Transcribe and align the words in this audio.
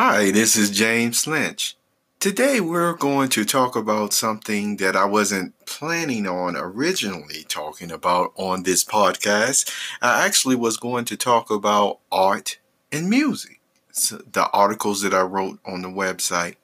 Hi, 0.00 0.30
this 0.30 0.54
is 0.54 0.70
James 0.70 1.26
Lynch. 1.26 1.76
Today 2.20 2.60
we're 2.60 2.94
going 2.94 3.30
to 3.30 3.44
talk 3.44 3.74
about 3.74 4.12
something 4.12 4.76
that 4.76 4.94
I 4.94 5.04
wasn't 5.04 5.58
planning 5.66 6.24
on 6.24 6.54
originally 6.56 7.42
talking 7.48 7.90
about 7.90 8.32
on 8.36 8.62
this 8.62 8.84
podcast. 8.84 9.68
I 10.00 10.24
actually 10.24 10.54
was 10.54 10.76
going 10.76 11.04
to 11.06 11.16
talk 11.16 11.50
about 11.50 11.98
art 12.12 12.60
and 12.92 13.10
music, 13.10 13.58
so 13.90 14.18
the 14.18 14.48
articles 14.50 15.02
that 15.02 15.12
I 15.12 15.22
wrote 15.22 15.58
on 15.66 15.82
the 15.82 15.88
website. 15.88 16.54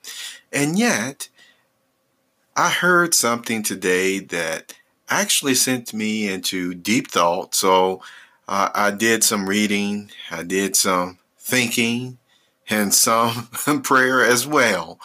And 0.53 0.79
yet, 0.79 1.29
I 2.57 2.71
heard 2.71 3.15
something 3.15 3.65
today 3.65 4.21
that 4.21 4.75
actually 5.11 5.57
sent 5.57 5.93
me 5.93 6.29
into 6.29 6.73
deep 6.73 7.11
thought. 7.11 7.57
So 7.57 8.01
uh, 8.47 8.69
I 8.73 8.93
did 8.93 9.25
some 9.25 9.49
reading, 9.49 10.13
I 10.31 10.45
did 10.45 10.77
some 10.77 11.19
thinking, 11.37 12.19
and 12.69 12.95
some 12.95 13.49
prayer 13.83 14.25
as 14.25 14.47
well 14.47 14.99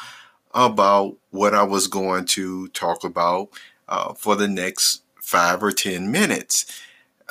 about 0.54 1.18
what 1.31 1.54
I 1.54 1.63
was 1.63 1.88
going 1.88 2.26
to 2.26 2.68
talk 2.70 3.04
about 3.04 3.49
uh, 3.88 4.13
for 4.13 4.35
the 4.35 4.48
next 4.48 5.04
five 5.20 5.62
or 5.62 5.72
10 5.72 6.12
minutes. 6.12 6.66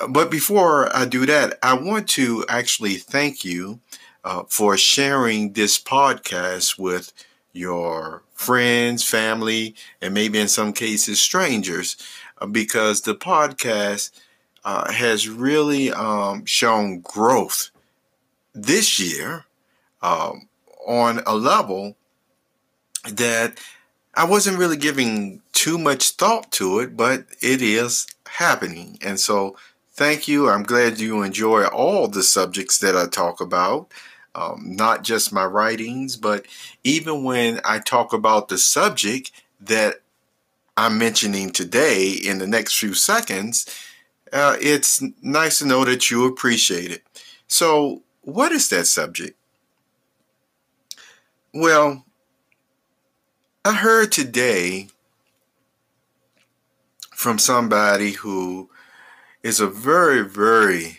But 0.09 0.31
before 0.31 0.95
I 0.95 1.05
do 1.07 1.27
that, 1.27 1.59
I 1.63 1.75
want 1.75 2.09
to 2.11 2.45
actually 2.49 2.95
thank 2.95 3.45
you 3.45 3.81
uh, 4.25 4.45
for 4.49 4.77
sharing 4.77 5.53
this 5.55 5.79
podcast 5.79 6.79
with 6.79 7.13
your 7.53 8.23
friends, 8.35 9.03
family, 9.03 9.75
and 10.01 10.15
maybe 10.15 10.39
in 10.39 10.47
some 10.47 10.73
cases 10.73 11.21
strangers, 11.21 11.97
uh, 12.41 12.47
because 12.47 13.01
the 13.01 13.15
podcast 13.15 14.13
uh, 14.65 14.93
has 14.93 15.29
really 15.29 15.91
um, 15.91 16.45
shown 16.45 17.01
growth 17.01 17.71
this 18.55 19.01
year 19.01 19.47
um, 20.03 20.49
on 20.87 21.21
a 21.27 21.35
level 21.35 21.97
that 23.05 23.59
I 24.15 24.25
wasn't 24.25 24.59
really 24.59 24.77
giving 24.77 25.43
too 25.53 25.79
much 25.79 26.11
thought 26.11 26.51
to 26.53 26.81
it, 26.81 26.97
but 26.97 27.27
it 27.41 27.63
is 27.63 28.07
happening. 28.27 28.99
And 29.01 29.21
so, 29.21 29.57
thank 29.93 30.29
you. 30.29 30.49
I'm 30.49 30.63
glad 30.63 30.99
you 30.99 31.23
enjoy 31.23 31.67
all 31.67 32.09
the 32.09 32.23
subjects 32.23 32.79
that 32.79 32.97
I 32.97 33.07
talk 33.07 33.41
about, 33.41 33.93
um, 34.35 34.77
not 34.77 35.03
just 35.03 35.33
my 35.33 35.45
writings, 35.45 36.17
but 36.17 36.47
even 36.85 37.25
when 37.25 37.61
I 37.65 37.79
talk 37.79 38.13
about 38.13 38.49
the 38.49 38.59
subject 38.59 39.31
that 39.61 40.01
I'm 40.77 40.99
mentioning 40.99 41.51
today 41.51 42.11
in 42.11 42.39
the 42.39 42.47
next 42.47 42.79
few 42.79 42.95
seconds, 42.95 43.67
uh, 44.33 44.57
it's 44.61 45.03
nice 45.23 45.59
to 45.59 45.67
know 45.67 45.85
that 45.85 46.11
you 46.11 46.27
appreciate 46.27 46.91
it. 46.91 47.03
So, 47.47 48.03
what 48.23 48.53
is 48.53 48.69
that 48.69 48.87
subject? 48.87 49.38
Well, 51.61 52.05
I 53.65 53.75
heard 53.75 54.13
today 54.13 54.91
from 57.11 57.41
somebody 57.41 58.13
who 58.13 58.71
is 59.43 59.59
a 59.59 59.67
very, 59.67 60.23
very 60.23 60.99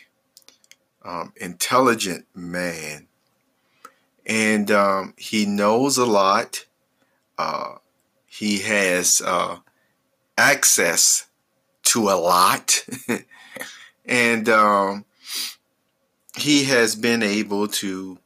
um, 1.06 1.32
intelligent 1.38 2.26
man, 2.36 3.08
and 4.26 4.70
um, 4.70 5.14
he 5.16 5.46
knows 5.46 5.98
a 5.98 6.06
lot. 6.06 6.66
Uh, 7.38 7.76
he 8.26 8.60
has 8.60 9.22
uh, 9.26 9.60
access 10.38 11.28
to 11.84 12.10
a 12.10 12.20
lot, 12.20 12.86
and 14.06 14.50
um, 14.50 15.06
he 16.36 16.66
has 16.66 16.98
been 16.98 17.24
able 17.24 17.70
to 17.70 18.20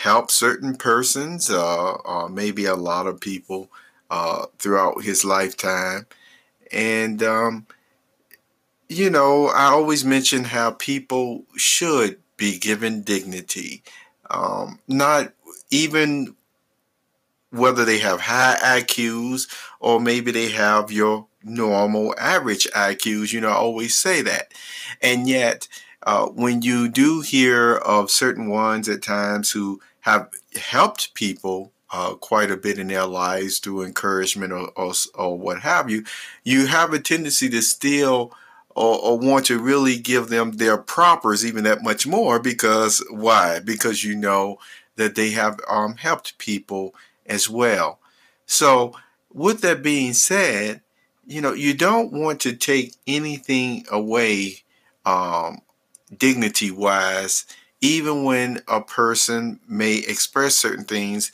help 0.00 0.30
certain 0.30 0.74
persons, 0.76 1.50
uh, 1.50 1.92
or 1.92 2.30
maybe 2.30 2.64
a 2.64 2.74
lot 2.74 3.06
of 3.06 3.20
people 3.20 3.70
uh, 4.10 4.46
throughout 4.58 5.02
his 5.02 5.26
lifetime. 5.26 6.06
And, 6.72 7.22
um, 7.22 7.66
you 8.88 9.10
know, 9.10 9.48
I 9.48 9.64
always 9.64 10.02
mention 10.02 10.44
how 10.44 10.70
people 10.70 11.44
should 11.54 12.18
be 12.38 12.58
given 12.58 13.02
dignity, 13.02 13.82
um, 14.30 14.78
not 14.88 15.34
even 15.70 16.34
whether 17.50 17.84
they 17.84 17.98
have 17.98 18.22
high 18.22 18.56
IQs 18.80 19.48
or 19.80 20.00
maybe 20.00 20.30
they 20.30 20.48
have 20.48 20.90
your 20.90 21.26
normal 21.42 22.14
average 22.18 22.66
IQs. 22.74 23.34
You 23.34 23.42
know, 23.42 23.50
I 23.50 23.54
always 23.56 23.98
say 23.98 24.22
that. 24.22 24.54
And 25.02 25.28
yet, 25.28 25.68
uh, 26.04 26.26
when 26.28 26.62
you 26.62 26.88
do 26.88 27.20
hear 27.20 27.76
of 27.76 28.10
certain 28.10 28.48
ones 28.48 28.88
at 28.88 29.02
times 29.02 29.50
who 29.50 29.80
have 30.00 30.30
helped 30.56 31.14
people 31.14 31.72
uh, 31.92 32.14
quite 32.14 32.50
a 32.50 32.56
bit 32.56 32.78
in 32.78 32.88
their 32.88 33.06
lives 33.06 33.58
through 33.58 33.82
encouragement 33.82 34.52
or, 34.52 34.70
or, 34.76 34.92
or, 35.14 35.36
what 35.36 35.60
have 35.60 35.90
you, 35.90 36.04
you 36.44 36.66
have 36.66 36.92
a 36.92 37.00
tendency 37.00 37.48
to 37.48 37.60
still 37.60 38.32
or, 38.76 38.98
or, 39.00 39.18
want 39.18 39.46
to 39.46 39.58
really 39.58 39.98
give 39.98 40.28
them 40.28 40.52
their 40.52 40.78
propers 40.78 41.44
even 41.44 41.64
that 41.64 41.82
much 41.82 42.06
more 42.06 42.38
because 42.38 43.04
why? 43.10 43.58
Because 43.58 44.04
you 44.04 44.14
know 44.14 44.58
that 44.94 45.16
they 45.16 45.30
have 45.30 45.58
um, 45.68 45.96
helped 45.96 46.38
people 46.38 46.94
as 47.26 47.50
well. 47.50 47.98
So, 48.46 48.94
with 49.32 49.60
that 49.62 49.82
being 49.82 50.12
said, 50.12 50.82
you 51.26 51.40
know, 51.40 51.52
you 51.52 51.74
don't 51.74 52.12
want 52.12 52.40
to 52.40 52.54
take 52.54 52.94
anything 53.06 53.84
away 53.90 54.62
um, 55.04 55.62
dignity 56.16 56.70
wise 56.70 57.46
even 57.80 58.24
when 58.24 58.60
a 58.68 58.80
person 58.80 59.60
may 59.68 59.96
express 59.96 60.56
certain 60.56 60.84
things 60.84 61.32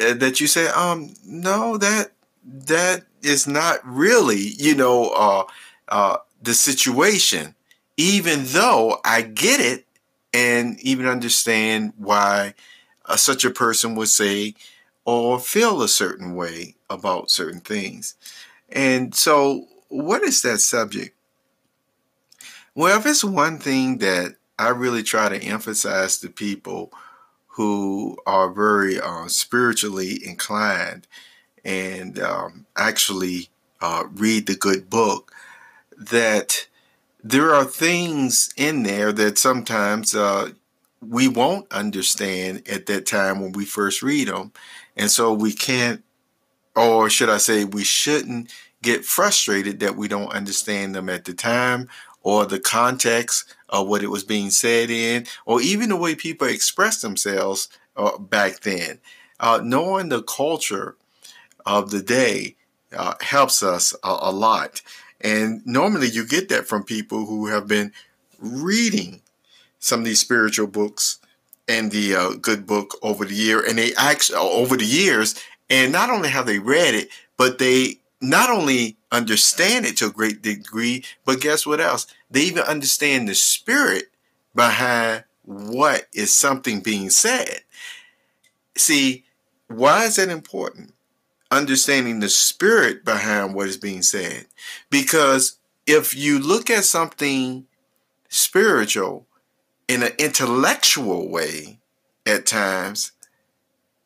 uh, 0.00 0.14
that 0.14 0.40
you 0.40 0.46
say, 0.46 0.68
um, 0.68 1.14
no, 1.24 1.76
that 1.78 2.12
that 2.44 3.04
is 3.22 3.46
not 3.46 3.78
really, 3.84 4.38
you 4.58 4.74
know, 4.74 5.10
uh, 5.10 5.44
uh, 5.88 6.16
the 6.42 6.54
situation. 6.54 7.54
Even 7.96 8.44
though 8.46 8.98
I 9.04 9.22
get 9.22 9.60
it 9.60 9.84
and 10.32 10.78
even 10.80 11.06
understand 11.06 11.92
why 11.96 12.54
uh, 13.06 13.16
such 13.16 13.44
a 13.44 13.50
person 13.50 13.94
would 13.96 14.08
say 14.08 14.54
or 15.04 15.40
feel 15.40 15.82
a 15.82 15.88
certain 15.88 16.34
way 16.34 16.76
about 16.90 17.30
certain 17.30 17.60
things. 17.60 18.14
And 18.70 19.14
so, 19.14 19.66
what 19.88 20.22
is 20.22 20.42
that 20.42 20.60
subject? 20.60 21.14
Well, 22.74 22.98
if 22.98 23.06
it's 23.06 23.24
one 23.24 23.58
thing 23.58 23.98
that 23.98 24.36
I 24.58 24.68
really 24.68 25.02
try 25.02 25.28
to 25.28 25.42
emphasize 25.42 26.18
to 26.18 26.28
people 26.28 26.92
who 27.46 28.16
are 28.26 28.52
very 28.52 29.00
uh, 29.00 29.28
spiritually 29.28 30.20
inclined 30.24 31.06
and 31.64 32.18
um, 32.18 32.66
actually 32.76 33.48
uh, 33.80 34.04
read 34.12 34.46
the 34.46 34.56
good 34.56 34.88
book 34.90 35.32
that 35.96 36.66
there 37.22 37.54
are 37.54 37.64
things 37.64 38.52
in 38.56 38.84
there 38.84 39.12
that 39.12 39.38
sometimes 39.38 40.14
uh, 40.14 40.50
we 41.00 41.28
won't 41.28 41.70
understand 41.72 42.62
at 42.68 42.86
that 42.86 43.06
time 43.06 43.40
when 43.40 43.52
we 43.52 43.64
first 43.64 44.02
read 44.02 44.28
them. 44.28 44.52
And 44.96 45.10
so 45.10 45.32
we 45.32 45.52
can't, 45.52 46.02
or 46.76 47.10
should 47.10 47.28
I 47.28 47.38
say, 47.38 47.64
we 47.64 47.84
shouldn't 47.84 48.52
get 48.82 49.04
frustrated 49.04 49.80
that 49.80 49.96
we 49.96 50.08
don't 50.08 50.32
understand 50.32 50.94
them 50.94 51.08
at 51.08 51.24
the 51.24 51.34
time 51.34 51.88
or 52.28 52.44
the 52.44 52.60
context 52.60 53.54
of 53.70 53.88
what 53.88 54.02
it 54.02 54.10
was 54.10 54.22
being 54.22 54.50
said 54.50 54.90
in, 54.90 55.26
or 55.46 55.62
even 55.62 55.88
the 55.88 55.96
way 55.96 56.14
people 56.14 56.46
expressed 56.46 57.00
themselves 57.00 57.70
uh, 57.96 58.18
back 58.18 58.60
then. 58.60 58.98
Uh, 59.40 59.62
knowing 59.64 60.10
the 60.10 60.22
culture 60.22 60.94
of 61.64 61.90
the 61.90 62.02
day 62.02 62.54
uh, 62.94 63.14
helps 63.22 63.62
us 63.62 63.94
a, 64.04 64.18
a, 64.20 64.30
lot. 64.30 64.82
And 65.22 65.64
normally 65.64 66.08
you 66.08 66.26
get 66.26 66.50
that 66.50 66.68
from 66.68 66.82
people 66.84 67.24
who 67.24 67.46
have 67.46 67.66
been 67.66 67.92
reading 68.38 69.22
some 69.78 70.00
of 70.00 70.04
these 70.04 70.20
spiritual 70.20 70.66
books 70.66 71.20
and 71.66 71.90
the 71.90 72.14
uh, 72.14 72.30
good 72.32 72.66
book 72.66 72.98
over 73.00 73.24
the 73.24 73.34
year. 73.34 73.64
And 73.66 73.78
they 73.78 73.94
actually, 73.96 74.36
over 74.36 74.76
the 74.76 74.84
years, 74.84 75.34
and 75.70 75.92
not 75.92 76.10
only 76.10 76.28
have 76.28 76.44
they 76.44 76.58
read 76.58 76.94
it, 76.94 77.08
but 77.38 77.58
they 77.58 77.97
not 78.20 78.50
only 78.50 78.96
understand 79.12 79.86
it 79.86 79.96
to 79.98 80.06
a 80.06 80.12
great 80.12 80.42
degree, 80.42 81.04
but 81.24 81.40
guess 81.40 81.66
what 81.66 81.80
else? 81.80 82.06
They 82.30 82.42
even 82.42 82.64
understand 82.64 83.28
the 83.28 83.34
spirit 83.34 84.06
behind 84.54 85.24
what 85.44 86.06
is 86.12 86.34
something 86.34 86.80
being 86.80 87.10
said. 87.10 87.60
See, 88.76 89.24
why 89.68 90.04
is 90.04 90.16
that 90.16 90.28
important? 90.28 90.94
Understanding 91.50 92.20
the 92.20 92.28
spirit 92.28 93.04
behind 93.04 93.54
what 93.54 93.68
is 93.68 93.76
being 93.76 94.02
said. 94.02 94.46
Because 94.90 95.58
if 95.86 96.14
you 96.14 96.38
look 96.38 96.68
at 96.68 96.84
something 96.84 97.66
spiritual 98.28 99.26
in 99.86 100.02
an 100.02 100.12
intellectual 100.18 101.30
way 101.30 101.78
at 102.26 102.44
times, 102.44 103.12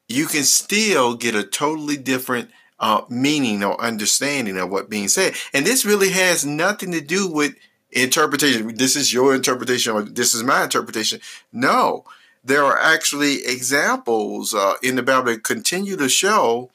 you 0.08 0.26
can 0.26 0.44
still 0.44 1.14
get 1.14 1.34
a 1.34 1.42
totally 1.42 1.96
different 1.96 2.50
uh, 2.82 3.02
meaning 3.08 3.62
or 3.62 3.80
understanding 3.80 4.58
of 4.58 4.68
what 4.68 4.90
being 4.90 5.08
said. 5.08 5.34
And 5.54 5.64
this 5.64 5.86
really 5.86 6.10
has 6.10 6.44
nothing 6.44 6.90
to 6.92 7.00
do 7.00 7.28
with 7.28 7.54
interpretation. 7.92 8.74
This 8.76 8.96
is 8.96 9.12
your 9.12 9.34
interpretation 9.34 9.92
or 9.92 10.02
this 10.02 10.34
is 10.34 10.42
my 10.42 10.64
interpretation. 10.64 11.20
No, 11.52 12.04
there 12.44 12.64
are 12.64 12.78
actually 12.78 13.44
examples 13.46 14.52
uh, 14.52 14.74
in 14.82 14.96
the 14.96 15.02
Bible 15.02 15.32
that 15.32 15.44
continue 15.44 15.96
to 15.96 16.08
show 16.08 16.70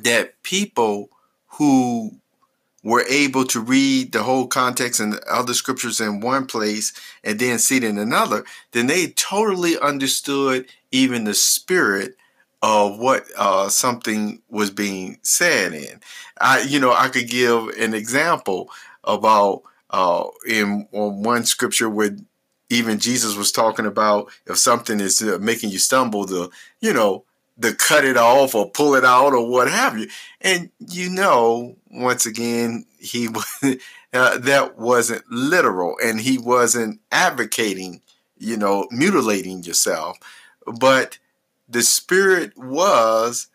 that 0.00 0.40
people 0.44 1.10
who 1.58 2.12
were 2.84 3.04
able 3.08 3.44
to 3.46 3.60
read 3.60 4.12
the 4.12 4.22
whole 4.22 4.46
context 4.46 5.00
and 5.00 5.18
other 5.28 5.54
scriptures 5.54 6.00
in 6.00 6.20
one 6.20 6.46
place 6.46 6.92
and 7.24 7.38
then 7.38 7.58
see 7.58 7.78
it 7.78 7.84
in 7.84 7.98
another, 7.98 8.44
then 8.70 8.86
they 8.86 9.08
totally 9.08 9.78
understood 9.78 10.66
even 10.92 11.24
the 11.24 11.34
spirit 11.34 12.16
of 12.62 12.98
what 12.98 13.26
uh, 13.36 13.68
something 13.68 14.40
was 14.48 14.70
being 14.70 15.18
said 15.22 15.74
in. 15.74 16.00
I, 16.40 16.60
you 16.62 16.78
know, 16.78 16.92
I 16.92 17.08
could 17.08 17.28
give 17.28 17.68
an 17.70 17.92
example 17.92 18.70
about 19.04 19.62
uh, 19.90 20.24
in 20.46 20.86
one 20.90 21.44
scripture 21.44 21.90
where 21.90 22.16
even 22.70 22.98
Jesus 22.98 23.36
was 23.36 23.52
talking 23.52 23.84
about 23.84 24.32
if 24.46 24.56
something 24.56 25.00
is 25.00 25.20
uh, 25.22 25.38
making 25.40 25.70
you 25.70 25.78
stumble, 25.78 26.24
the 26.24 26.48
you 26.80 26.92
know, 26.92 27.24
to 27.60 27.74
cut 27.74 28.04
it 28.04 28.16
off 28.16 28.54
or 28.54 28.70
pull 28.70 28.94
it 28.94 29.04
out 29.04 29.34
or 29.34 29.46
what 29.46 29.68
have 29.68 29.98
you. 29.98 30.08
And 30.40 30.70
you 30.78 31.10
know, 31.10 31.76
once 31.90 32.24
again, 32.26 32.86
he 32.98 33.28
uh, 34.12 34.38
that 34.38 34.78
wasn't 34.78 35.24
literal, 35.30 35.96
and 36.02 36.20
he 36.20 36.38
wasn't 36.38 37.00
advocating, 37.10 38.00
you 38.38 38.56
know, 38.56 38.86
mutilating 38.90 39.64
yourself, 39.64 40.16
but 40.78 41.18
the 41.72 41.82
spirit 41.82 42.56
was, 42.56 43.48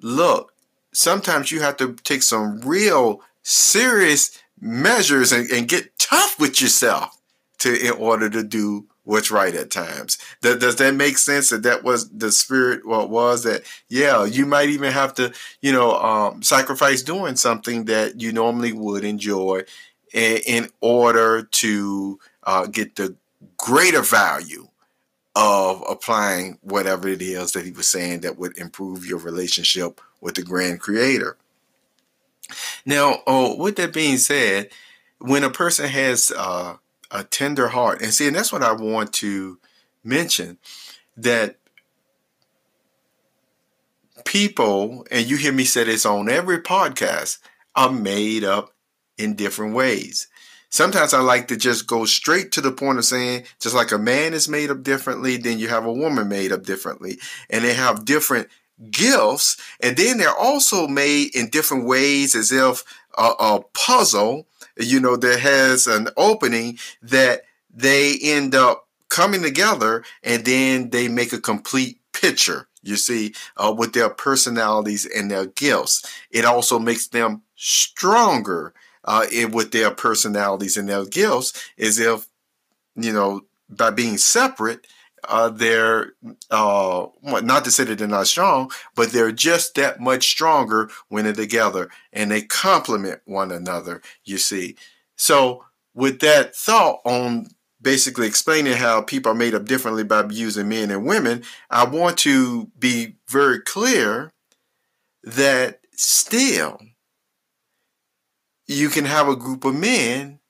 look, 0.00 0.52
sometimes 0.92 1.50
you 1.50 1.60
have 1.60 1.76
to 1.78 1.94
take 2.04 2.22
some 2.22 2.60
real 2.60 3.20
serious 3.42 4.38
measures 4.60 5.32
and, 5.32 5.50
and 5.50 5.68
get 5.68 5.98
tough 5.98 6.38
with 6.38 6.60
yourself 6.60 7.18
to 7.58 7.86
in 7.86 7.92
order 7.92 8.30
to 8.30 8.42
do 8.42 8.86
what's 9.04 9.32
right 9.32 9.54
at 9.54 9.70
times. 9.70 10.18
Does, 10.40 10.58
does 10.58 10.76
that 10.76 10.94
make 10.94 11.18
sense 11.18 11.50
that 11.50 11.64
that 11.64 11.82
was 11.82 12.08
the 12.10 12.30
spirit 12.30 12.86
what 12.86 13.10
was 13.10 13.42
that 13.42 13.62
yeah 13.88 14.24
you 14.24 14.46
might 14.46 14.68
even 14.68 14.92
have 14.92 15.12
to 15.14 15.32
you 15.60 15.72
know 15.72 15.94
um, 15.94 16.42
sacrifice 16.42 17.02
doing 17.02 17.34
something 17.34 17.86
that 17.86 18.20
you 18.20 18.32
normally 18.32 18.72
would 18.72 19.04
enjoy 19.04 19.62
in, 20.12 20.38
in 20.46 20.68
order 20.80 21.42
to 21.42 22.20
uh, 22.44 22.66
get 22.66 22.94
the 22.94 23.16
greater 23.56 24.02
value 24.02 24.68
of 25.34 25.82
applying 25.88 26.58
whatever 26.60 27.08
it 27.08 27.22
is 27.22 27.52
that 27.52 27.64
he 27.64 27.72
was 27.72 27.88
saying 27.88 28.20
that 28.20 28.38
would 28.38 28.56
improve 28.58 29.06
your 29.06 29.18
relationship 29.18 30.00
with 30.20 30.34
the 30.34 30.42
grand 30.42 30.80
creator. 30.80 31.36
Now, 32.84 33.22
oh, 33.26 33.56
with 33.56 33.76
that 33.76 33.92
being 33.92 34.18
said, 34.18 34.70
when 35.18 35.44
a 35.44 35.50
person 35.50 35.88
has 35.88 36.32
uh, 36.36 36.76
a 37.10 37.24
tender 37.24 37.68
heart, 37.68 38.02
and 38.02 38.12
see, 38.12 38.26
and 38.26 38.36
that's 38.36 38.52
what 38.52 38.62
I 38.62 38.72
want 38.72 39.12
to 39.14 39.58
mention 40.04 40.58
that 41.16 41.56
people, 44.24 45.06
and 45.10 45.28
you 45.28 45.36
hear 45.36 45.52
me 45.52 45.64
say 45.64 45.84
this 45.84 46.04
on 46.04 46.28
every 46.28 46.60
podcast, 46.60 47.38
are 47.74 47.92
made 47.92 48.44
up 48.44 48.74
in 49.16 49.34
different 49.34 49.74
ways. 49.74 50.26
Sometimes 50.72 51.12
I 51.12 51.20
like 51.20 51.48
to 51.48 51.56
just 51.58 51.86
go 51.86 52.06
straight 52.06 52.50
to 52.52 52.62
the 52.62 52.72
point 52.72 52.96
of 52.96 53.04
saying, 53.04 53.44
just 53.60 53.74
like 53.74 53.92
a 53.92 53.98
man 53.98 54.32
is 54.32 54.48
made 54.48 54.70
up 54.70 54.82
differently, 54.82 55.36
then 55.36 55.58
you 55.58 55.68
have 55.68 55.84
a 55.84 55.92
woman 55.92 56.28
made 56.28 56.50
up 56.50 56.62
differently, 56.62 57.18
and 57.50 57.62
they 57.62 57.74
have 57.74 58.06
different 58.06 58.48
gifts, 58.90 59.58
and 59.80 59.98
then 59.98 60.16
they're 60.16 60.34
also 60.34 60.88
made 60.88 61.36
in 61.36 61.50
different 61.50 61.84
ways 61.84 62.34
as 62.34 62.50
if 62.50 62.84
a, 63.18 63.32
a 63.38 63.60
puzzle, 63.74 64.46
you 64.78 64.98
know, 64.98 65.14
that 65.14 65.40
has 65.40 65.86
an 65.86 66.08
opening 66.16 66.78
that 67.02 67.42
they 67.70 68.16
end 68.22 68.54
up 68.54 68.88
coming 69.10 69.42
together 69.42 70.02
and 70.22 70.46
then 70.46 70.88
they 70.88 71.06
make 71.06 71.34
a 71.34 71.40
complete 71.40 72.00
picture 72.14 72.66
you 72.82 72.96
see, 72.96 73.32
uh, 73.56 73.72
with 73.76 73.92
their 73.92 74.10
personalities 74.10 75.06
and 75.06 75.30
their 75.30 75.46
gifts. 75.46 76.04
It 76.32 76.44
also 76.44 76.80
makes 76.80 77.06
them 77.06 77.42
stronger 77.54 78.74
uh, 79.04 79.26
with 79.50 79.72
their 79.72 79.90
personalities 79.90 80.76
and 80.76 80.88
their 80.88 81.04
gifts, 81.04 81.52
is 81.76 81.98
if, 81.98 82.28
you 82.94 83.12
know, 83.12 83.42
by 83.68 83.90
being 83.90 84.18
separate, 84.18 84.86
uh, 85.28 85.48
they're 85.48 86.12
uh, 86.50 87.06
not 87.22 87.64
to 87.64 87.70
say 87.70 87.84
that 87.84 87.98
they're 87.98 88.08
not 88.08 88.26
strong, 88.26 88.70
but 88.94 89.10
they're 89.10 89.32
just 89.32 89.74
that 89.76 90.00
much 90.00 90.28
stronger 90.28 90.90
when 91.08 91.24
they're 91.24 91.32
together 91.32 91.88
and 92.12 92.30
they 92.30 92.42
complement 92.42 93.20
one 93.24 93.52
another. 93.52 94.02
You 94.24 94.38
see, 94.38 94.76
so 95.16 95.64
with 95.94 96.20
that 96.20 96.56
thought 96.56 97.00
on 97.04 97.46
basically 97.80 98.26
explaining 98.26 98.74
how 98.74 99.02
people 99.02 99.32
are 99.32 99.36
made 99.36 99.54
up 99.54 99.64
differently 99.64 100.04
by 100.04 100.24
using 100.30 100.68
men 100.68 100.90
and 100.90 101.06
women, 101.06 101.42
I 101.70 101.84
want 101.84 102.18
to 102.18 102.70
be 102.78 103.16
very 103.28 103.60
clear 103.60 104.32
that 105.24 105.80
still 105.92 106.80
you 108.66 108.88
can 108.88 109.04
have 109.04 109.28
a 109.28 109.36
group 109.36 109.64
of 109.64 109.74
men 109.74 110.40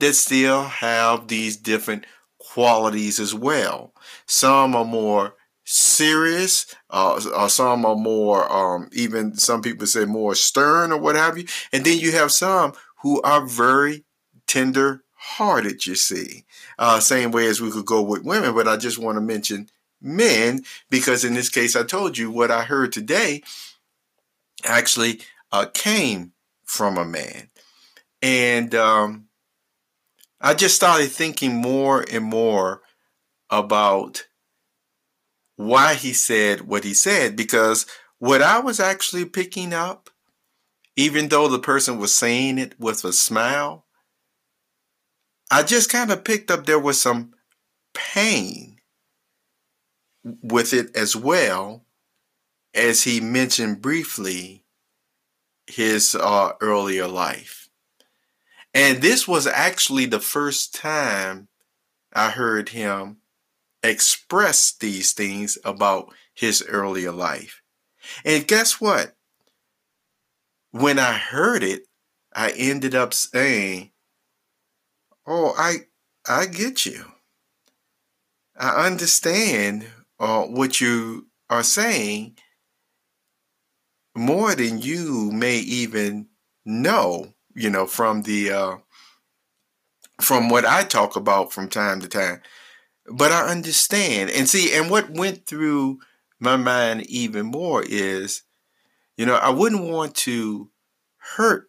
that 0.00 0.14
still 0.14 0.64
have 0.64 1.28
these 1.28 1.56
different 1.56 2.04
qualities 2.38 3.18
as 3.18 3.34
well. 3.34 3.92
Some 4.26 4.76
are 4.76 4.84
more 4.84 5.34
serious, 5.64 6.74
uh, 6.90 7.20
or 7.34 7.48
some 7.48 7.86
are 7.86 7.96
more, 7.96 8.50
um, 8.52 8.88
even 8.92 9.34
some 9.36 9.62
people 9.62 9.86
say 9.86 10.04
more 10.04 10.34
stern 10.34 10.92
or 10.92 10.98
what 10.98 11.16
have 11.16 11.38
you. 11.38 11.46
And 11.72 11.84
then 11.84 11.98
you 11.98 12.12
have 12.12 12.32
some 12.32 12.74
who 13.02 13.20
are 13.22 13.46
very 13.46 14.04
tender 14.46 15.04
hearted, 15.14 15.86
you 15.86 15.94
see. 15.94 16.44
Uh, 16.78 17.00
same 17.00 17.30
way 17.30 17.46
as 17.46 17.60
we 17.60 17.70
could 17.70 17.86
go 17.86 18.02
with 18.02 18.24
women, 18.24 18.54
but 18.54 18.68
I 18.68 18.76
just 18.76 18.98
want 18.98 19.16
to 19.16 19.22
mention 19.22 19.70
men 20.02 20.60
because 20.90 21.24
in 21.24 21.32
this 21.32 21.48
case, 21.48 21.74
I 21.74 21.82
told 21.82 22.18
you 22.18 22.30
what 22.30 22.50
I 22.50 22.64
heard 22.64 22.92
today 22.92 23.42
actually 24.64 25.22
uh, 25.50 25.66
came 25.72 26.33
from 26.64 26.98
a 26.98 27.04
man. 27.04 27.50
And 28.22 28.74
um, 28.74 29.26
I 30.40 30.54
just 30.54 30.76
started 30.76 31.10
thinking 31.10 31.54
more 31.54 32.04
and 32.10 32.24
more 32.24 32.82
about 33.50 34.26
why 35.56 35.94
he 35.94 36.12
said 36.12 36.62
what 36.62 36.84
he 36.84 36.94
said 36.94 37.36
because 37.36 37.86
what 38.18 38.42
I 38.42 38.58
was 38.58 38.80
actually 38.80 39.24
picking 39.24 39.72
up, 39.72 40.10
even 40.96 41.28
though 41.28 41.48
the 41.48 41.58
person 41.58 41.98
was 41.98 42.14
saying 42.14 42.58
it 42.58 42.78
with 42.80 43.04
a 43.04 43.12
smile, 43.12 43.84
I 45.50 45.62
just 45.62 45.90
kind 45.90 46.10
of 46.10 46.24
picked 46.24 46.50
up 46.50 46.66
there 46.66 46.78
was 46.78 47.00
some 47.00 47.34
pain 47.92 48.78
with 50.42 50.72
it 50.72 50.96
as 50.96 51.14
well 51.14 51.84
as 52.74 53.04
he 53.04 53.20
mentioned 53.20 53.80
briefly 53.82 54.63
his 55.66 56.14
uh, 56.14 56.52
earlier 56.60 57.06
life. 57.06 57.68
And 58.72 59.00
this 59.00 59.28
was 59.28 59.46
actually 59.46 60.06
the 60.06 60.20
first 60.20 60.74
time 60.74 61.48
I 62.12 62.30
heard 62.30 62.70
him 62.70 63.18
express 63.82 64.72
these 64.72 65.12
things 65.12 65.58
about 65.64 66.12
his 66.34 66.64
earlier 66.66 67.12
life. 67.12 67.62
And 68.24 68.46
guess 68.46 68.80
what? 68.80 69.14
When 70.72 70.98
I 70.98 71.12
heard 71.12 71.62
it, 71.62 71.82
I 72.34 72.50
ended 72.50 72.94
up 72.94 73.14
saying, 73.14 73.92
"Oh, 75.26 75.54
I 75.56 75.86
I 76.26 76.46
get 76.46 76.84
you. 76.84 77.12
I 78.56 78.86
understand 78.86 79.86
uh, 80.18 80.42
what 80.42 80.80
you 80.80 81.28
are 81.48 81.62
saying 81.62 82.36
more 84.14 84.54
than 84.54 84.80
you 84.80 85.30
may 85.32 85.56
even 85.56 86.28
know 86.64 87.34
you 87.54 87.70
know, 87.70 87.86
from 87.86 88.22
the 88.22 88.50
uh, 88.52 88.76
from 90.20 90.48
what 90.48 90.64
I 90.64 90.82
talk 90.82 91.16
about 91.16 91.52
from 91.52 91.68
time 91.68 92.00
to 92.00 92.08
time. 92.08 92.40
But 93.06 93.32
I 93.32 93.48
understand 93.48 94.30
and 94.30 94.48
see, 94.48 94.74
and 94.74 94.90
what 94.90 95.10
went 95.10 95.46
through 95.46 96.00
my 96.40 96.56
mind 96.56 97.06
even 97.06 97.46
more 97.46 97.84
is, 97.86 98.42
you 99.16 99.26
know, 99.26 99.36
I 99.36 99.50
wouldn't 99.50 99.84
want 99.84 100.14
to 100.16 100.70
hurt 101.36 101.68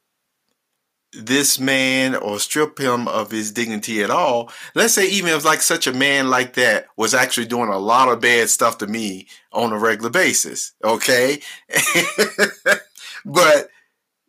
this 1.17 1.59
man 1.59 2.15
or 2.15 2.39
strip 2.39 2.79
him 2.79 3.07
of 3.07 3.31
his 3.31 3.51
dignity 3.51 4.03
at 4.03 4.09
all. 4.09 4.51
Let's 4.73 4.93
say 4.93 5.07
even 5.07 5.31
if 5.31 5.45
like 5.45 5.61
such 5.61 5.87
a 5.87 5.93
man 5.93 6.29
like 6.29 6.53
that 6.53 6.87
was 6.97 7.13
actually 7.13 7.47
doing 7.47 7.69
a 7.69 7.77
lot 7.77 8.09
of 8.09 8.21
bad 8.21 8.49
stuff 8.49 8.77
to 8.79 8.87
me 8.87 9.27
on 9.51 9.71
a 9.71 9.79
regular 9.79 10.09
basis. 10.09 10.73
Okay. 10.83 11.41
but 13.25 13.69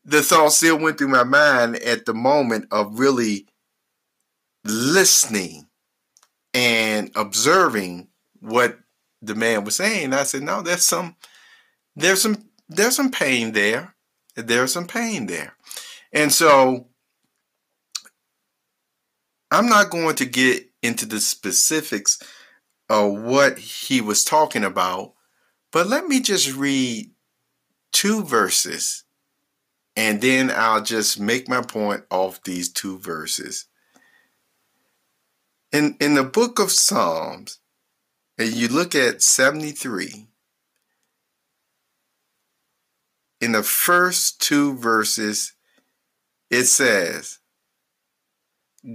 the 0.05 0.23
thought 0.23 0.53
still 0.53 0.79
went 0.79 0.99
through 0.99 1.09
my 1.09 1.25
mind 1.25 1.77
at 1.77 2.07
the 2.07 2.15
moment 2.15 2.69
of 2.71 2.99
really 2.99 3.47
listening 4.65 5.67
and 6.55 7.11
observing 7.15 8.09
what 8.41 8.79
the 9.21 9.35
man 9.35 9.65
was 9.65 9.77
saying. 9.77 10.13
I 10.13 10.23
said, 10.23 10.43
no, 10.43 10.63
there's 10.63 10.85
some, 10.85 11.17
there's 11.95 12.23
some, 12.23 12.49
there's 12.69 12.97
some 12.97 13.11
pain 13.11 13.53
there. 13.53 13.95
There's 14.37 14.73
some 14.73 14.87
pain 14.87 15.27
there. 15.27 15.56
And 16.13 16.33
so 16.33 16.89
I'm 19.51 19.69
not 19.69 19.91
going 19.91 20.17
to 20.17 20.27
get 20.27 20.71
into 20.83 21.07
the 21.07 21.21
specifics 21.21 22.21
of 22.89 23.21
what 23.21 23.59
he 23.59 24.01
was 24.01 24.25
talking 24.25 24.65
about, 24.65 25.15
but 25.73 25.87
let 25.87 26.07
me 26.07 26.21
just 26.21 26.55
read 26.55 27.11
two 27.93 28.23
verses 28.23 29.05
and 29.97 30.21
then 30.21 30.53
I'll 30.55 30.83
just 30.83 31.19
make 31.19 31.49
my 31.49 31.63
point 31.63 32.05
off 32.11 32.43
these 32.43 32.71
two 32.71 32.99
verses. 32.99 33.67
In, 35.73 35.97
in 36.01 36.15
the 36.15 36.23
book 36.23 36.59
of 36.59 36.71
Psalms, 36.71 37.59
and 38.39 38.53
you 38.53 38.69
look 38.69 38.95
at 38.95 39.23
73, 39.23 40.29
in 43.41 43.53
the 43.53 43.63
first 43.63 44.41
two 44.41 44.77
verses, 44.77 45.55
it 46.51 46.65
says, 46.65 47.39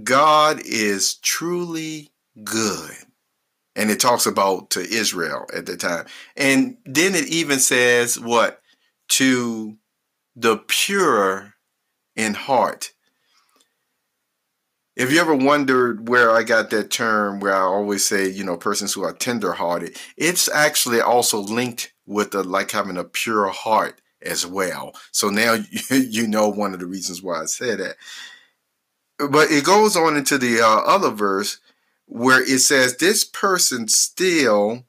God 0.04 0.60
is 0.64 1.14
truly 1.16 2.10
good. 2.42 2.92
And 3.74 3.90
it 3.90 4.00
talks 4.00 4.26
about 4.26 4.70
to 4.70 4.80
Israel 4.80 5.46
at 5.54 5.66
the 5.66 5.76
time. 5.76 6.06
And 6.36 6.76
then 6.84 7.14
it 7.14 7.28
even 7.28 7.58
says 7.58 8.18
what? 8.18 8.60
To 9.10 9.76
the 10.36 10.58
pure 10.58 11.54
in 12.16 12.34
heart. 12.34 12.92
If 14.94 15.10
you 15.10 15.20
ever 15.20 15.34
wondered 15.34 16.08
where 16.10 16.30
I 16.32 16.42
got 16.42 16.68
that 16.70 16.90
term, 16.90 17.40
where 17.40 17.54
I 17.54 17.60
always 17.60 18.04
say, 18.06 18.28
you 18.28 18.44
know, 18.44 18.58
persons 18.58 18.92
who 18.92 19.02
are 19.04 19.14
tenderhearted, 19.14 19.96
it's 20.18 20.50
actually 20.50 21.00
also 21.00 21.40
linked 21.40 21.94
with 22.06 22.32
the 22.32 22.42
like 22.44 22.72
having 22.72 22.98
a 22.98 23.04
pure 23.04 23.48
heart 23.48 24.01
as 24.24 24.46
well. 24.46 24.94
So 25.10 25.28
now 25.28 25.58
you 25.90 26.26
know 26.26 26.48
one 26.48 26.74
of 26.74 26.80
the 26.80 26.86
reasons 26.86 27.22
why 27.22 27.42
I 27.42 27.44
say 27.46 27.74
that. 27.74 27.96
But 29.18 29.50
it 29.50 29.64
goes 29.64 29.96
on 29.96 30.16
into 30.16 30.38
the 30.38 30.60
uh, 30.60 30.66
other 30.66 31.10
verse 31.10 31.58
where 32.06 32.42
it 32.42 32.60
says, 32.60 32.96
This 32.96 33.24
person 33.24 33.88
still 33.88 34.84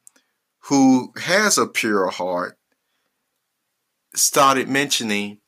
who 0.68 1.14
has 1.18 1.58
a 1.58 1.68
pure 1.68 2.10
heart 2.10 2.58
started 4.16 4.70
mentioning 4.70 5.40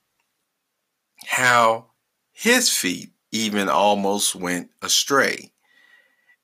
how 1.27 1.87
his 2.33 2.69
feet 2.69 3.11
even 3.31 3.69
almost 3.69 4.35
went 4.35 4.69
astray. 4.81 5.51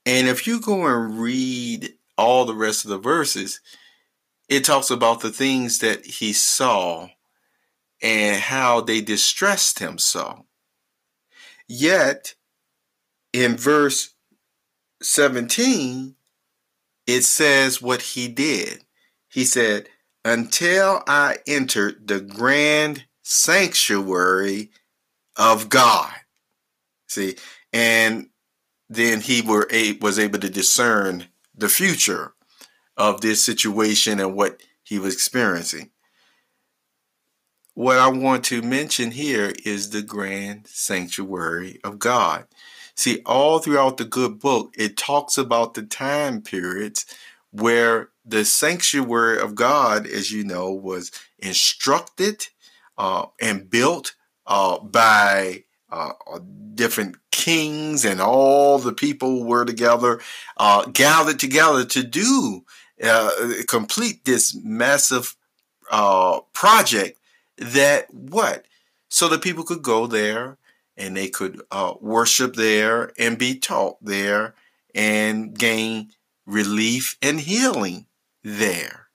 And 0.06 0.28
if 0.28 0.48
you 0.48 0.60
go 0.60 0.86
and 0.86 1.20
read 1.20 1.94
all 2.18 2.46
the 2.46 2.56
rest 2.56 2.86
of 2.86 2.92
the 2.92 2.98
verses, 2.98 3.60
it 4.50 4.66
talks 4.66 4.90
about 4.90 5.22
the 5.22 5.32
things 5.32 5.80
that 5.80 6.06
he 6.06 6.34
saw 6.34 7.08
and 8.02 8.42
how 8.42 8.82
they 8.82 9.02
distressed 9.02 9.80
him 9.80 9.98
so. 9.98 10.46
Yet, 11.68 12.36
in 13.34 13.56
verse 13.56 14.14
17, 15.02 16.16
it 17.08 17.22
says 17.24 17.82
what 17.82 18.02
he 18.02 18.28
did. 18.28 18.84
He 19.30 19.46
said, 19.46 19.88
Until 20.26 21.04
I 21.08 21.38
entered 21.48 22.08
the 22.08 22.20
grand 22.20 23.06
sanctuary 23.24 24.72
of 25.38 25.70
God. 25.70 26.14
See, 27.08 27.36
and 27.72 28.30
then 28.90 29.22
he 29.22 29.42
were 29.42 29.68
a, 29.72 29.94
was 29.94 30.20
able 30.20 30.40
to 30.40 30.50
discern 30.50 31.28
the 31.56 31.70
future 31.70 32.34
of 32.98 33.22
this 33.22 33.44
situation 33.44 34.20
and 34.20 34.36
what 34.36 34.62
he 34.84 35.00
was 35.00 35.14
experiencing. 35.14 35.92
What 37.74 37.98
I 37.98 38.10
want 38.10 38.44
to 38.46 38.62
mention 38.62 39.12
here 39.12 39.54
is 39.64 39.90
the 39.90 40.02
grand 40.02 40.68
sanctuary 40.68 41.80
of 41.84 42.00
God. 42.00 42.46
See, 42.96 43.22
all 43.26 43.60
throughout 43.60 43.98
the 43.98 44.06
good 44.06 44.40
book, 44.40 44.74
it 44.78 44.98
talks 44.98 45.38
about 45.38 45.74
the 45.74 45.84
time 45.84 46.42
periods 46.42 47.06
where 47.52 48.10
the 48.26 48.44
sanctuary 48.44 49.40
of 49.40 49.56
God, 49.56 50.06
as 50.06 50.32
you 50.32 50.44
know, 50.44 50.72
was 50.72 51.12
instructed 51.40 52.48
uh, 52.98 53.28
and 53.40 53.70
built 53.70 54.16
uh, 54.46 54.80
by 54.80 55.64
uh, 55.90 56.12
different 56.76 57.16
kings, 57.32 58.04
and 58.06 58.22
all 58.22 58.80
the 58.80 58.94
people 58.94 59.46
were 59.46 59.66
together, 59.66 60.20
uh, 60.58 60.86
gathered 60.86 61.40
together 61.40 61.86
to 61.86 62.04
do 62.04 62.66
uh, 63.04 63.32
complete 63.68 64.26
this 64.26 64.56
massive 64.64 65.36
uh, 65.90 66.42
project. 66.54 67.18
That 67.62 68.12
what? 68.12 68.66
So 69.08 69.30
that 69.30 69.44
people 69.44 69.64
could 69.64 69.84
go 69.84 70.08
there 70.08 70.58
and 70.98 71.16
they 71.16 71.30
could 71.30 71.62
uh, 71.72 71.94
worship 72.02 72.56
there 72.56 73.12
and 73.18 73.38
be 73.38 73.58
taught 73.60 73.98
there 74.02 74.56
and 74.96 75.58
gain 75.58 76.10
relief 76.46 77.18
and 77.22 77.40
healing 77.40 78.08
there. 78.44 79.08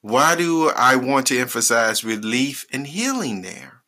Why 0.00 0.34
do 0.36 0.68
I 0.68 0.96
want 0.96 1.28
to 1.28 1.38
emphasize 1.38 2.04
relief 2.04 2.66
and 2.72 2.86
healing 2.86 3.42
there? 3.42 3.82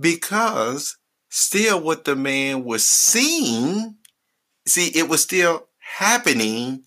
Because 0.00 0.96
still 1.28 1.80
what 1.80 2.04
the 2.04 2.16
man 2.16 2.64
was 2.64 2.84
seeing, 2.84 3.96
see, 4.66 4.88
it 4.98 5.08
was 5.08 5.22
still 5.22 5.68
happening 5.78 6.84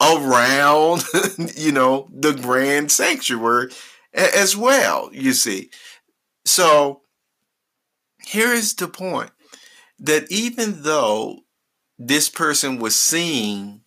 around, 0.00 1.04
you 1.56 1.72
know, 1.72 2.08
the 2.12 2.32
grand 2.32 2.90
sanctuary 2.90 3.70
as 4.12 4.56
well, 4.56 5.10
you 5.12 5.32
see. 5.32 5.70
So 6.44 7.02
here 8.24 8.52
is 8.52 8.74
the 8.74 8.88
point 8.88 9.30
that 9.98 10.30
even 10.30 10.82
though 10.82 11.40
this 11.98 12.28
person 12.28 12.78
was 12.78 12.94
seeing 12.94 13.82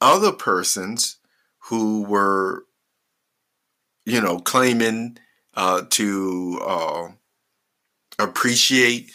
other 0.00 0.32
persons 0.32 1.16
who 1.64 2.04
were, 2.04 2.64
you 4.06 4.20
know, 4.20 4.38
claiming 4.38 5.18
uh, 5.54 5.82
to 5.90 6.60
uh, 6.64 7.08
appreciate 8.18 9.12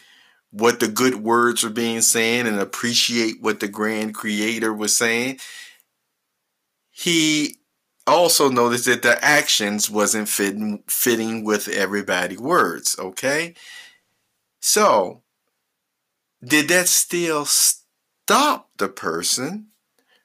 what 0.51 0.79
the 0.79 0.87
good 0.87 1.15
words 1.15 1.63
were 1.63 1.69
being 1.69 2.01
saying 2.01 2.45
and 2.45 2.59
appreciate 2.59 3.41
what 3.41 3.59
the 3.59 3.67
grand 3.67 4.13
creator 4.13 4.71
was 4.73 4.95
saying. 4.95 5.39
He 6.93 7.57
also 8.07 8.49
noticed 8.49 8.85
that 8.85 9.01
the 9.01 9.23
actions 9.23 9.89
wasn't 9.89 10.29
fitting 10.29 10.83
fitting 10.87 11.43
with 11.43 11.67
everybody 11.67 12.37
words, 12.37 12.95
okay? 12.97 13.55
So, 14.61 15.23
did 16.41 16.69
that 16.69 16.87
still 16.87 17.45
stop 17.45 18.69
the 18.77 18.87
person 18.87 19.67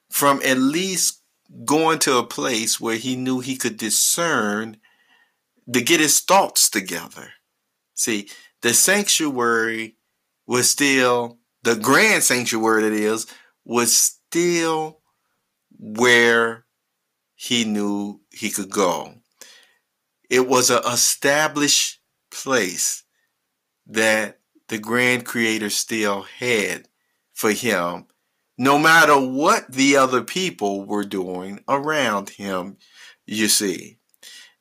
from 0.09 0.41
at 0.45 0.57
least 0.57 1.21
going 1.65 1.99
to 1.99 2.17
a 2.17 2.25
place 2.25 2.79
where 2.79 2.95
he 2.95 3.15
knew 3.15 3.39
he 3.39 3.57
could 3.57 3.77
discern 3.77 4.77
to 5.71 5.81
get 5.81 5.99
his 5.99 6.19
thoughts 6.19 6.69
together. 6.69 7.31
See, 7.95 8.29
the 8.61 8.73
sanctuary 8.73 9.95
was 10.47 10.69
still, 10.69 11.39
the 11.63 11.75
grand 11.75 12.23
sanctuary 12.23 12.83
that 12.83 12.93
is, 12.93 13.27
was 13.65 13.95
still 13.95 14.99
where 15.79 16.65
he 17.35 17.63
knew 17.63 18.21
he 18.31 18.49
could 18.49 18.69
go. 18.69 19.15
It 20.29 20.47
was 20.47 20.69
an 20.69 20.81
established 20.85 21.99
place 22.29 23.03
that 23.87 24.39
the 24.67 24.77
grand 24.77 25.25
creator 25.25 25.69
still 25.69 26.21
had 26.21 26.87
for 27.33 27.51
him 27.51 28.05
no 28.59 28.77
matter 28.77 29.17
what 29.17 29.71
the 29.71 29.95
other 29.95 30.21
people 30.21 30.83
were 30.83 31.05
doing 31.05 31.63
around 31.69 32.31
him, 32.31 32.75
you 33.25 33.47
see. 33.47 33.97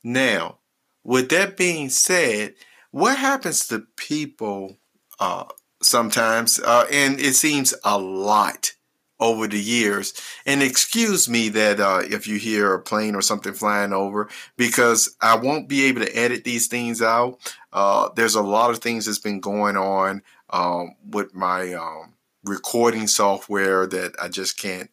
Now, 0.04 0.60
with 1.02 1.30
that 1.30 1.56
being 1.56 1.90
said, 1.90 2.54
what 2.92 3.18
happens 3.18 3.66
to 3.66 3.88
people 3.96 4.78
uh, 5.18 5.46
sometimes, 5.82 6.60
uh, 6.60 6.87
and 6.92 7.18
it 7.18 7.34
seems 7.34 7.75
a 7.84 7.98
lot 7.98 8.75
over 9.20 9.46
the 9.46 9.58
years. 9.60 10.14
And 10.46 10.62
excuse 10.62 11.28
me 11.28 11.48
that 11.50 11.80
uh, 11.80 12.02
if 12.04 12.28
you 12.28 12.38
hear 12.38 12.75
a 12.75 12.80
plane 12.80 13.14
or 13.14 13.22
something 13.22 13.52
flying 13.52 13.92
over, 13.92 14.28
because 14.56 15.16
I 15.20 15.37
won't 15.37 15.68
be 15.68 15.84
able 15.84 16.02
to 16.02 16.16
edit 16.16 16.44
these 16.44 16.66
things 16.68 17.02
out. 17.02 17.38
Uh, 17.72 18.10
there's 18.14 18.34
a 18.34 18.42
lot 18.42 18.70
of 18.70 18.78
things 18.78 19.06
that's 19.06 19.18
been 19.18 19.40
going 19.40 19.76
on 19.76 20.22
um, 20.50 20.94
with 21.08 21.34
my 21.34 21.75
um, 21.75 22.14
recording 22.44 23.06
software 23.06 23.87
that 23.87 24.14
I 24.20 24.28
just 24.28 24.58
can't, 24.58 24.90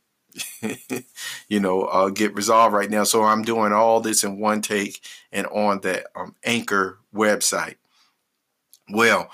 you 1.47 1.59
know, 1.59 1.83
uh, 1.83 2.09
get 2.09 2.35
resolved 2.35 2.73
right 2.73 2.89
now. 2.89 3.03
So 3.03 3.23
I'm 3.23 3.43
doing 3.43 3.71
all 3.71 4.01
this 4.01 4.23
in 4.23 4.39
one 4.39 4.61
take 4.61 5.01
and 5.31 5.47
on 5.47 5.81
that 5.81 6.07
um, 6.15 6.35
Anchor 6.43 6.99
website. 7.13 7.75
Well, 8.89 9.31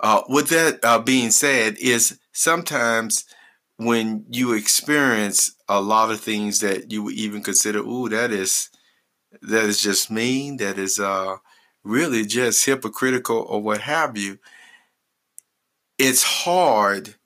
uh, 0.00 0.22
with 0.28 0.48
that 0.50 0.80
uh, 0.84 0.98
being 0.98 1.30
said, 1.30 1.76
is 1.78 2.18
sometimes 2.32 3.24
when 3.84 4.24
you 4.30 4.52
experience 4.52 5.54
a 5.68 5.80
lot 5.80 6.10
of 6.10 6.20
things 6.20 6.60
that 6.60 6.92
you 6.92 7.02
would 7.02 7.14
even 7.14 7.42
consider, 7.42 7.78
ooh, 7.78 8.08
that 8.08 8.30
is 8.30 8.70
that 9.40 9.64
is 9.64 9.80
just 9.80 10.10
mean, 10.10 10.58
that 10.58 10.78
is 10.78 10.98
uh, 10.98 11.36
really 11.82 12.24
just 12.24 12.64
hypocritical 12.66 13.38
or 13.48 13.62
what 13.62 13.82
have 13.82 14.16
you. 14.16 14.38
It's 15.98 16.22
hard 16.22 17.16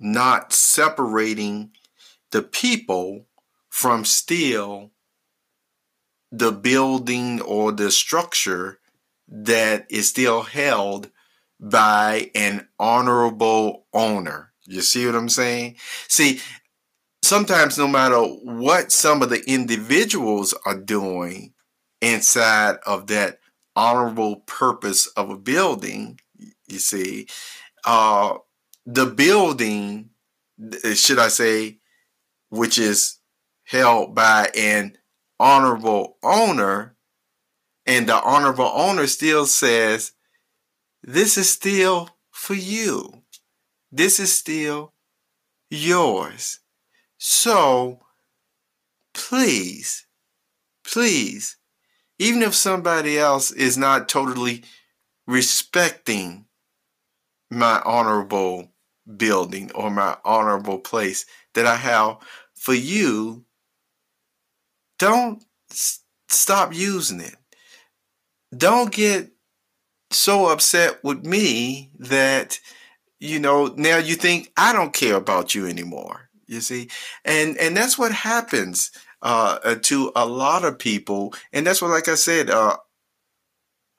not 0.00 0.52
separating 0.52 1.70
the 2.30 2.42
people 2.42 3.26
from 3.68 4.04
still 4.04 4.90
the 6.30 6.52
building 6.52 7.40
or 7.40 7.72
the 7.72 7.90
structure 7.90 8.78
that 9.26 9.86
is 9.90 10.08
still 10.08 10.42
held 10.42 11.10
by 11.60 12.30
an 12.34 12.68
honorable 12.78 13.86
owner. 13.92 14.47
You 14.68 14.82
see 14.82 15.06
what 15.06 15.14
I'm 15.14 15.30
saying? 15.30 15.76
See, 16.08 16.40
sometimes 17.22 17.78
no 17.78 17.88
matter 17.88 18.20
what 18.20 18.92
some 18.92 19.22
of 19.22 19.30
the 19.30 19.42
individuals 19.50 20.54
are 20.66 20.78
doing 20.78 21.54
inside 22.02 22.76
of 22.86 23.06
that 23.06 23.40
honorable 23.74 24.36
purpose 24.46 25.06
of 25.08 25.30
a 25.30 25.38
building, 25.38 26.20
you 26.66 26.78
see, 26.78 27.28
uh, 27.86 28.34
the 28.84 29.06
building, 29.06 30.10
should 30.94 31.18
I 31.18 31.28
say, 31.28 31.78
which 32.50 32.78
is 32.78 33.18
held 33.64 34.14
by 34.14 34.50
an 34.54 34.98
honorable 35.40 36.18
owner, 36.22 36.94
and 37.86 38.06
the 38.06 38.20
honorable 38.20 38.70
owner 38.74 39.06
still 39.06 39.46
says, 39.46 40.12
This 41.02 41.38
is 41.38 41.48
still 41.48 42.10
for 42.30 42.54
you. 42.54 43.17
This 43.90 44.20
is 44.20 44.32
still 44.32 44.92
yours. 45.70 46.60
So 47.18 48.00
please, 49.14 50.06
please, 50.84 51.56
even 52.18 52.42
if 52.42 52.54
somebody 52.54 53.18
else 53.18 53.50
is 53.50 53.76
not 53.78 54.08
totally 54.08 54.64
respecting 55.26 56.46
my 57.50 57.80
honorable 57.84 58.72
building 59.16 59.70
or 59.74 59.90
my 59.90 60.16
honorable 60.24 60.78
place 60.78 61.24
that 61.54 61.66
I 61.66 61.76
have 61.76 62.18
for 62.54 62.74
you, 62.74 63.44
don't 64.98 65.44
stop 66.28 66.74
using 66.74 67.20
it. 67.20 67.36
Don't 68.56 68.92
get 68.92 69.30
so 70.10 70.46
upset 70.46 71.02
with 71.04 71.24
me 71.24 71.90
that 71.98 72.58
you 73.20 73.38
know 73.38 73.72
now 73.76 73.98
you 73.98 74.14
think 74.14 74.52
I 74.56 74.72
don't 74.72 74.92
care 74.92 75.16
about 75.16 75.54
you 75.54 75.66
anymore. 75.66 76.28
You 76.46 76.60
see, 76.60 76.88
and 77.24 77.56
and 77.58 77.76
that's 77.76 77.98
what 77.98 78.12
happens 78.12 78.90
uh, 79.22 79.58
uh 79.62 79.74
to 79.82 80.12
a 80.16 80.26
lot 80.26 80.64
of 80.64 80.78
people, 80.78 81.34
and 81.52 81.66
that's 81.66 81.82
what, 81.82 81.90
like 81.90 82.08
I 82.08 82.14
said, 82.14 82.48
uh, 82.50 82.76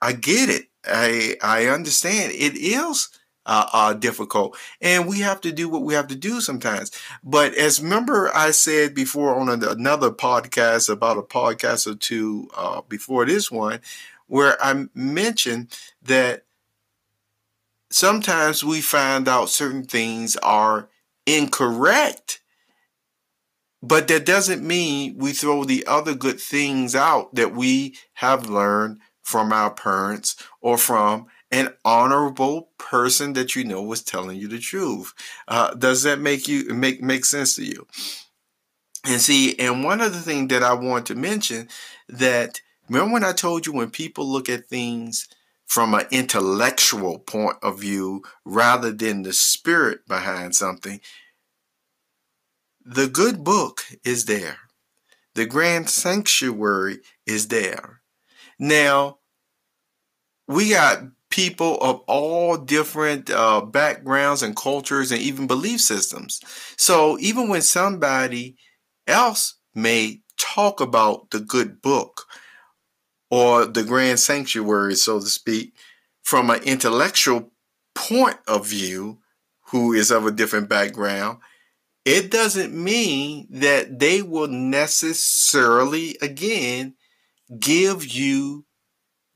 I 0.00 0.12
get 0.12 0.48
it. 0.48 0.66
I 0.84 1.36
I 1.42 1.66
understand. 1.66 2.32
It 2.32 2.56
is 2.56 3.08
uh, 3.46 3.66
uh, 3.72 3.94
difficult. 3.94 4.56
And 4.80 5.08
we 5.08 5.20
have 5.20 5.40
to 5.42 5.52
do 5.52 5.68
what 5.68 5.82
we 5.82 5.94
have 5.94 6.08
to 6.08 6.16
do 6.16 6.40
sometimes. 6.40 6.90
But 7.22 7.54
as 7.54 7.82
remember, 7.82 8.30
I 8.34 8.50
said 8.52 8.94
before 8.94 9.34
on 9.34 9.48
another 9.48 10.10
podcast 10.10 10.88
about 10.88 11.18
a 11.18 11.22
podcast 11.22 11.86
or 11.86 11.96
two 11.96 12.48
uh, 12.56 12.82
before 12.88 13.26
this 13.26 13.50
one, 13.50 13.80
where 14.26 14.56
I 14.62 14.86
mentioned 14.94 15.76
that 16.02 16.44
sometimes 17.90 18.64
we 18.64 18.80
find 18.80 19.28
out 19.28 19.50
certain 19.50 19.84
things 19.84 20.36
are 20.36 20.88
incorrect. 21.26 22.40
But 23.82 24.08
that 24.08 24.26
doesn't 24.26 24.66
mean 24.66 25.16
we 25.16 25.32
throw 25.32 25.64
the 25.64 25.86
other 25.86 26.14
good 26.14 26.40
things 26.40 26.94
out 26.94 27.34
that 27.34 27.54
we 27.54 27.96
have 28.14 28.48
learned 28.48 29.00
from 29.22 29.52
our 29.52 29.70
parents 29.70 30.36
or 30.60 30.76
from 30.76 31.26
an 31.50 31.72
honorable 31.84 32.68
person 32.78 33.32
that 33.32 33.56
you 33.56 33.64
know 33.64 33.82
was 33.82 34.02
telling 34.02 34.38
you 34.38 34.48
the 34.48 34.58
truth. 34.58 35.12
Uh, 35.48 35.74
does 35.74 36.02
that 36.02 36.20
make 36.20 36.46
you 36.46 36.74
make 36.74 37.02
make 37.02 37.24
sense 37.24 37.56
to 37.56 37.64
you? 37.64 37.86
And 39.06 39.20
see, 39.20 39.58
and 39.58 39.82
one 39.82 40.00
other 40.00 40.18
thing 40.18 40.48
that 40.48 40.62
I 40.62 40.74
want 40.74 41.06
to 41.06 41.14
mention 41.14 41.68
that 42.08 42.60
remember 42.88 43.14
when 43.14 43.24
I 43.24 43.32
told 43.32 43.66
you 43.66 43.72
when 43.72 43.90
people 43.90 44.26
look 44.30 44.48
at 44.48 44.66
things 44.66 45.26
from 45.70 45.94
an 45.94 46.04
intellectual 46.10 47.20
point 47.20 47.56
of 47.62 47.78
view 47.78 48.24
rather 48.44 48.90
than 48.90 49.22
the 49.22 49.32
spirit 49.32 50.00
behind 50.08 50.52
something, 50.52 51.00
the 52.84 53.06
good 53.06 53.44
book 53.44 53.82
is 54.04 54.24
there. 54.24 54.56
The 55.36 55.46
grand 55.46 55.88
sanctuary 55.88 56.98
is 57.24 57.46
there. 57.46 58.00
Now, 58.58 59.18
we 60.48 60.70
got 60.70 61.04
people 61.30 61.78
of 61.80 62.00
all 62.08 62.56
different 62.56 63.30
uh, 63.30 63.60
backgrounds 63.60 64.42
and 64.42 64.56
cultures 64.56 65.12
and 65.12 65.20
even 65.20 65.46
belief 65.46 65.80
systems. 65.80 66.40
So 66.78 67.16
even 67.20 67.48
when 67.48 67.62
somebody 67.62 68.56
else 69.06 69.54
may 69.72 70.22
talk 70.36 70.80
about 70.80 71.30
the 71.30 71.38
good 71.38 71.80
book 71.80 72.26
or 73.30 73.64
the 73.64 73.84
grand 73.84 74.20
sanctuary, 74.20 74.94
so 74.96 75.20
to 75.20 75.26
speak, 75.26 75.74
from 76.22 76.50
an 76.50 76.62
intellectual 76.62 77.50
point 77.94 78.38
of 78.46 78.66
view, 78.66 79.18
who 79.70 79.92
is 79.92 80.10
of 80.10 80.26
a 80.26 80.32
different 80.32 80.68
background, 80.68 81.38
it 82.04 82.30
doesn't 82.30 82.74
mean 82.74 83.46
that 83.50 83.98
they 84.00 84.20
will 84.20 84.48
necessarily, 84.48 86.16
again, 86.20 86.94
give 87.58 88.06
you 88.06 88.64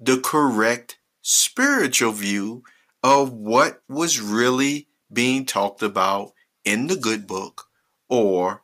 the 0.01 0.19
correct 0.19 0.99
spiritual 1.23 2.13
view 2.13 2.65
of 3.03 3.33
what 3.33 3.83
was 3.89 4.21
really 4.21 4.89
being 5.13 5.45
talked 5.45 5.83
about 5.83 6.33
in 6.65 6.89
the 6.89 6.97
good 6.97 7.27
book 7.27 7.69
or 8.09 8.63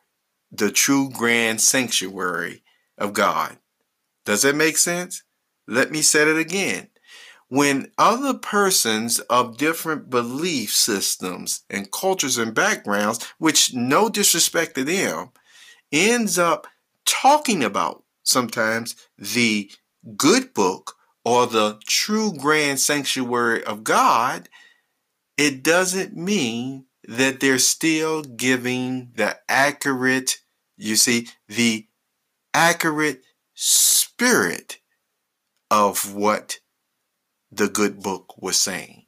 the 0.51 0.71
true 0.71 1.09
grand 1.11 1.61
sanctuary 1.61 2.63
of 2.99 3.13
God. 3.13 3.59
Does 4.25 4.43
that 4.43 4.57
make 4.57 4.77
sense? 4.77 5.23
Let 5.67 5.91
me 5.91 6.03
say 6.03 6.23
it 6.23 6.37
again. 6.37 6.89
When 7.49 7.91
other 7.99 8.35
persons 8.35 9.19
of 9.21 9.57
different 9.57 10.09
belief 10.09 10.73
systems 10.73 11.65
and 11.69 11.91
cultures 11.91 12.39
and 12.39 12.55
backgrounds, 12.55 13.25
which 13.39 13.75
no 13.75 14.09
disrespect 14.09 14.77
to 14.77 14.85
them, 14.85 15.31
ends 15.91 16.39
up 16.39 16.69
talking 17.05 17.65
about 17.65 18.05
sometimes 18.23 18.95
the 19.19 19.71
good 20.17 20.55
book 20.55 20.95
or 21.25 21.47
the 21.47 21.81
true 21.87 22.33
grand 22.33 22.81
sanctuary 22.81 23.65
of 23.65 23.85
God, 23.85 24.49
it 25.37 25.63
doesn't 25.63 26.17
mean 26.17 26.87
that 27.09 27.41
they're 27.41 27.59
still 27.59 28.23
giving 28.23 29.11
the 29.17 29.39
accurate, 29.49 30.39
you 30.77 30.97
see, 30.97 31.29
the 31.49 31.87
accurate 32.55 33.23
spirit 33.63 34.79
of 35.71 36.15
what 36.15 36.61
the 37.51 37.69
good 37.69 38.03
book 38.03 38.41
was 38.41 38.57
saying 38.57 39.05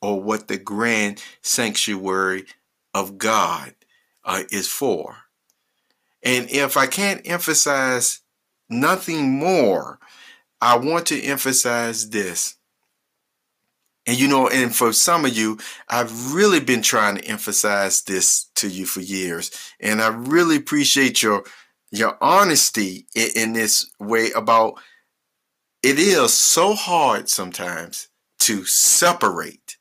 or 0.00 0.20
what 0.20 0.48
the 0.48 0.58
grand 0.58 1.22
sanctuary 1.42 2.44
of 2.94 3.18
God 3.18 3.74
uh, 4.24 4.42
is 4.50 4.68
for. 4.68 5.16
And 6.22 6.50
if 6.50 6.76
I 6.76 6.86
can't 6.86 7.20
emphasize 7.24 8.20
nothing 8.68 9.38
more 9.38 9.98
I 10.60 10.76
want 10.76 11.06
to 11.06 11.20
emphasize 11.20 12.10
this. 12.10 12.56
And 14.06 14.18
you 14.18 14.28
know, 14.28 14.48
and 14.48 14.74
for 14.74 14.92
some 14.92 15.24
of 15.24 15.36
you, 15.36 15.58
I've 15.88 16.32
really 16.32 16.60
been 16.60 16.82
trying 16.82 17.16
to 17.16 17.24
emphasize 17.24 18.02
this 18.02 18.44
to 18.56 18.68
you 18.68 18.86
for 18.86 19.00
years. 19.00 19.50
And 19.80 20.00
I 20.00 20.08
really 20.08 20.56
appreciate 20.56 21.22
your 21.22 21.44
your 21.90 22.16
honesty 22.20 23.06
in, 23.14 23.28
in 23.36 23.52
this 23.52 23.90
way 23.98 24.30
about 24.32 24.74
it 25.82 25.98
is 25.98 26.32
so 26.32 26.74
hard 26.74 27.28
sometimes 27.28 28.08
to 28.40 28.64
separate 28.64 29.76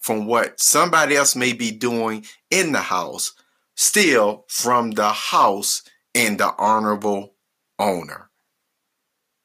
from 0.00 0.26
what 0.26 0.60
somebody 0.60 1.16
else 1.16 1.36
may 1.36 1.52
be 1.52 1.70
doing 1.70 2.24
in 2.50 2.72
the 2.72 2.80
house, 2.80 3.34
still 3.74 4.44
from 4.48 4.92
the 4.92 5.10
house 5.10 5.82
and 6.14 6.38
the 6.38 6.54
honorable 6.58 7.34
owner. 7.78 8.30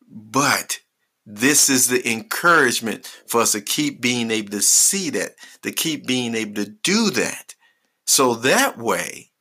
But 0.10 0.80
this 1.26 1.70
is 1.70 1.88
the 1.88 2.10
encouragement 2.10 3.06
for 3.28 3.42
us 3.42 3.54
to 3.54 3.62
keep 3.62 4.02
being 4.02 4.32
able 4.32 4.52
to 4.52 4.62
see 4.62 5.10
that, 5.12 5.36
to 5.62 5.72
keep 5.72 6.06
being 6.06 6.36
able 6.36 6.63
to 6.63 6.70
do 6.70 7.10
that. 7.12 7.56
So 8.06 8.36
that 8.36 8.78
way, 8.78 9.32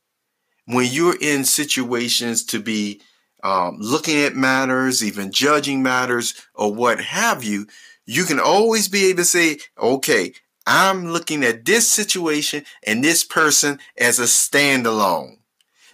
when 0.65 0.91
you're 0.91 1.17
in 1.19 1.43
situations 1.43 2.43
to 2.45 2.59
be 2.59 3.01
um, 3.43 3.77
looking 3.79 4.17
at 4.21 4.35
matters, 4.35 5.03
even 5.03 5.31
judging 5.31 5.83
matters, 5.83 6.33
or 6.55 6.73
what 6.73 6.99
have 7.01 7.43
you, 7.43 7.67
you 8.05 8.23
can 8.23 8.39
always 8.39 8.87
be 8.87 9.05
able 9.07 9.17
to 9.17 9.25
say, 9.25 9.57
okay, 9.77 10.33
I'm 10.65 11.07
looking 11.07 11.43
at 11.43 11.65
this 11.65 11.91
situation 11.91 12.63
and 12.85 13.03
this 13.03 13.23
person 13.23 13.79
as 13.97 14.19
a 14.19 14.23
standalone, 14.23 15.39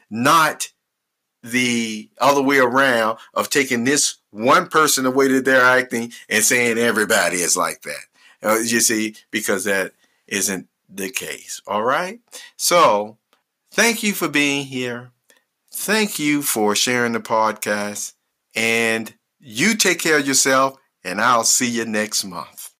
not 0.10 0.70
the 1.42 2.10
other 2.20 2.42
way 2.42 2.60
around 2.60 3.18
of 3.34 3.50
taking 3.50 3.84
this 3.84 4.18
one 4.32 4.68
person 4.68 5.04
the 5.04 5.12
way 5.12 5.28
that 5.30 5.46
they're 5.46 5.64
acting 5.64 6.12
and 6.30 6.44
saying 6.44 6.78
everybody 6.78 7.38
is 7.38 7.58
like 7.58 7.82
that. 7.82 8.04
Uh, 8.44 8.60
you 8.60 8.80
see, 8.80 9.16
because 9.32 9.64
that 9.64 9.94
isn't 10.28 10.68
the 10.88 11.10
case. 11.10 11.62
All 11.68 11.84
right. 11.84 12.20
So 12.58 13.18
thank 13.80 14.04
you 14.04 14.12
for 14.12 14.28
being 14.28 14.66
here. 14.66 15.12
Thank 15.74 16.20
you 16.20 16.42
for 16.42 16.76
sharing 16.76 17.14
the 17.14 17.22
podcast. 17.22 18.12
And 18.54 19.14
you 19.40 19.74
take 19.74 20.00
care 20.00 20.20
of 20.20 20.28
yourself, 20.28 20.78
and 21.02 21.22
I'll 21.22 21.46
see 21.46 21.70
you 21.70 21.86
next 21.86 22.26
month. 22.26 22.59